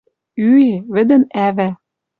[0.49, 1.69] Ӱэ, вӹдӹн ӓвӓ